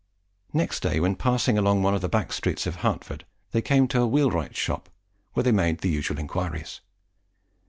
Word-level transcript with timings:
Next 0.51 0.79
day, 0.79 0.99
when 0.99 1.15
passing 1.15 1.59
along 1.59 1.83
one 1.83 1.93
of 1.93 2.01
the 2.01 2.09
back 2.09 2.33
streets 2.33 2.65
of 2.65 2.77
Hertford, 2.77 3.23
they 3.51 3.61
came 3.61 3.87
to 3.89 4.01
a 4.01 4.07
wheelwright's 4.07 4.57
shop, 4.57 4.89
where 5.33 5.43
they 5.43 5.51
made 5.51 5.81
the 5.81 5.89
usual 5.91 6.17
enquiries. 6.17 6.81